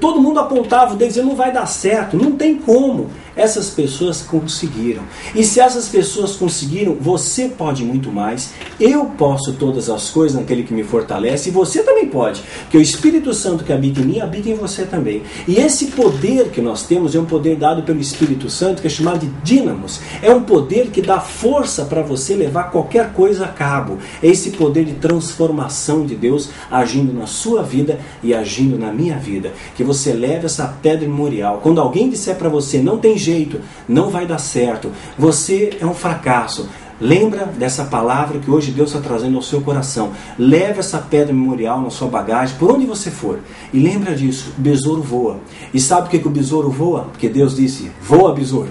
todo 0.00 0.20
mundo 0.20 0.40
apontava 0.40 0.96
dizendo 0.96 1.28
não 1.28 1.36
vai 1.36 1.52
dar 1.52 1.66
certo, 1.66 2.16
não 2.16 2.32
tem 2.32 2.56
como. 2.56 3.10
Essas 3.36 3.70
pessoas 3.70 4.22
conseguiram. 4.22 5.02
E 5.34 5.44
se 5.44 5.60
essas 5.60 5.88
pessoas 5.88 6.36
conseguiram, 6.36 6.96
você 7.00 7.48
pode 7.48 7.84
muito 7.84 8.10
mais. 8.10 8.52
Eu 8.78 9.06
posso 9.06 9.52
todas 9.54 9.88
as 9.88 10.10
coisas 10.10 10.38
naquele 10.38 10.62
que 10.62 10.74
me 10.74 10.82
fortalece. 10.82 11.48
E 11.48 11.52
você 11.52 11.82
também 11.82 12.06
pode. 12.06 12.42
Que 12.70 12.76
o 12.76 12.80
Espírito 12.80 13.32
Santo 13.32 13.64
que 13.64 13.72
habita 13.72 14.00
em 14.00 14.04
mim, 14.04 14.20
habita 14.20 14.48
em 14.48 14.54
você 14.54 14.84
também. 14.84 15.22
E 15.46 15.56
esse 15.56 15.86
poder 15.86 16.50
que 16.50 16.60
nós 16.60 16.82
temos 16.82 17.14
é 17.14 17.20
um 17.20 17.24
poder 17.24 17.56
dado 17.56 17.82
pelo 17.82 18.00
Espírito 18.00 18.50
Santo, 18.50 18.80
que 18.80 18.86
é 18.86 18.90
chamado 18.90 19.20
de 19.20 19.28
dínamos. 19.42 20.00
É 20.22 20.34
um 20.34 20.42
poder 20.42 20.90
que 20.90 21.02
dá 21.02 21.20
força 21.20 21.84
para 21.84 22.02
você 22.02 22.34
levar 22.34 22.70
qualquer 22.70 23.12
coisa 23.12 23.44
a 23.44 23.48
cabo. 23.48 23.98
É 24.22 24.26
esse 24.26 24.50
poder 24.50 24.84
de 24.84 24.94
transformação 24.94 26.04
de 26.04 26.14
Deus 26.14 26.50
agindo 26.70 27.12
na 27.12 27.26
sua 27.26 27.62
vida 27.62 28.00
e 28.22 28.34
agindo 28.34 28.78
na 28.78 28.92
minha 28.92 29.16
vida. 29.16 29.52
Que 29.76 29.84
você 29.84 30.12
leve 30.12 30.46
essa 30.46 30.66
pedra 30.82 31.06
memorial. 31.06 31.60
Quando 31.62 31.80
alguém 31.80 32.10
disser 32.10 32.36
para 32.36 32.48
você, 32.48 32.78
não 32.78 32.98
tem 32.98 33.16
jeito, 33.20 33.60
não 33.88 34.10
vai 34.10 34.26
dar 34.26 34.38
certo, 34.38 34.90
você 35.18 35.76
é 35.80 35.86
um 35.86 35.94
fracasso. 35.94 36.68
Lembra 37.00 37.46
dessa 37.46 37.84
palavra 37.84 38.38
que 38.38 38.50
hoje 38.50 38.72
Deus 38.72 38.90
está 38.90 39.00
trazendo 39.00 39.36
ao 39.36 39.42
seu 39.42 39.62
coração. 39.62 40.12
Leve 40.38 40.80
essa 40.80 40.98
pedra 40.98 41.32
memorial 41.32 41.80
na 41.80 41.88
sua 41.88 42.08
bagagem, 42.08 42.56
por 42.58 42.70
onde 42.70 42.84
você 42.84 43.10
for. 43.10 43.38
E 43.72 43.78
lembra 43.78 44.14
disso, 44.14 44.52
o 44.58 44.60
besouro 44.60 45.00
voa. 45.00 45.38
E 45.72 45.80
sabe 45.80 46.02
por 46.02 46.10
que, 46.10 46.18
que 46.18 46.28
o 46.28 46.30
besouro 46.30 46.70
voa? 46.70 47.04
Porque 47.04 47.26
Deus 47.26 47.56
disse, 47.56 47.90
voa 48.02 48.34
besouro. 48.34 48.68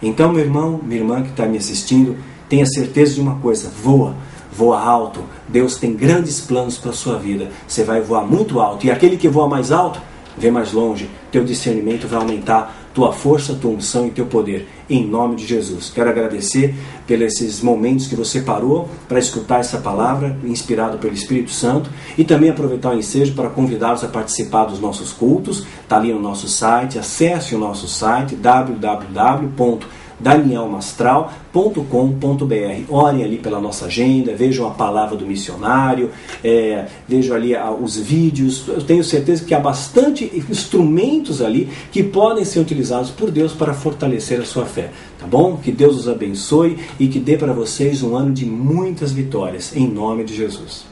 Então, 0.00 0.32
meu 0.32 0.44
irmão, 0.44 0.78
minha 0.80 1.00
irmã 1.00 1.22
que 1.22 1.30
está 1.30 1.44
me 1.44 1.58
assistindo, 1.58 2.16
tenha 2.48 2.66
certeza 2.66 3.14
de 3.14 3.20
uma 3.20 3.34
coisa, 3.36 3.68
voa. 3.82 4.14
voa 4.52 4.80
alto. 4.80 5.20
Deus 5.48 5.76
tem 5.76 5.92
grandes 5.92 6.40
planos 6.40 6.78
para 6.78 6.90
a 6.90 6.94
sua 6.94 7.18
vida. 7.18 7.50
Você 7.66 7.82
vai 7.82 8.00
voar 8.00 8.24
muito 8.24 8.60
alto. 8.60 8.86
E 8.86 8.92
aquele 8.92 9.16
que 9.16 9.28
voa 9.28 9.48
mais 9.48 9.72
alto, 9.72 10.00
vê 10.38 10.52
mais 10.52 10.72
longe. 10.72 11.10
Teu 11.32 11.44
discernimento 11.44 12.06
vai 12.06 12.20
aumentar 12.20 12.81
tua 12.94 13.12
força, 13.12 13.54
tua 13.54 13.70
unção 13.70 14.06
e 14.06 14.10
teu 14.10 14.26
poder, 14.26 14.68
em 14.88 15.06
nome 15.06 15.36
de 15.36 15.46
Jesus. 15.46 15.90
Quero 15.94 16.10
agradecer 16.10 16.74
pelos 17.06 17.32
esses 17.32 17.60
momentos 17.62 18.06
que 18.06 18.14
você 18.14 18.40
parou 18.42 18.88
para 19.08 19.18
escutar 19.18 19.60
essa 19.60 19.78
palavra, 19.78 20.36
inspirado 20.44 20.98
pelo 20.98 21.14
Espírito 21.14 21.50
Santo, 21.50 21.90
e 22.16 22.24
também 22.24 22.50
aproveitar 22.50 22.90
o 22.90 22.98
ensejo 22.98 23.34
para 23.34 23.48
convidá-los 23.48 24.04
a 24.04 24.08
participar 24.08 24.64
dos 24.64 24.80
nossos 24.80 25.12
cultos. 25.12 25.66
Está 25.82 25.96
ali 25.96 26.12
no 26.12 26.20
nosso 26.20 26.48
site, 26.48 26.98
acesse 26.98 27.54
o 27.54 27.58
nosso 27.58 27.88
site 27.88 28.34
www 28.34 30.01
danielmastral.com.br. 30.22 32.84
Orem 32.88 33.24
ali 33.24 33.38
pela 33.38 33.60
nossa 33.60 33.86
agenda, 33.86 34.34
vejam 34.34 34.66
a 34.66 34.70
palavra 34.70 35.16
do 35.16 35.26
missionário, 35.26 36.10
é, 36.42 36.86
vejam 37.08 37.36
ali 37.36 37.54
os 37.80 37.96
vídeos. 37.96 38.64
Eu 38.68 38.82
tenho 38.82 39.02
certeza 39.02 39.44
que 39.44 39.54
há 39.54 39.60
bastante 39.60 40.24
instrumentos 40.48 41.42
ali 41.42 41.68
que 41.90 42.02
podem 42.02 42.44
ser 42.44 42.60
utilizados 42.60 43.10
por 43.10 43.30
Deus 43.30 43.52
para 43.52 43.74
fortalecer 43.74 44.40
a 44.40 44.44
sua 44.44 44.64
fé. 44.64 44.90
Tá 45.18 45.26
bom? 45.26 45.56
Que 45.56 45.72
Deus 45.72 45.96
os 45.96 46.08
abençoe 46.08 46.78
e 46.98 47.08
que 47.08 47.18
dê 47.18 47.36
para 47.36 47.52
vocês 47.52 48.02
um 48.02 48.16
ano 48.16 48.32
de 48.32 48.46
muitas 48.46 49.12
vitórias, 49.12 49.76
em 49.76 49.86
nome 49.86 50.24
de 50.24 50.34
Jesus. 50.34 50.91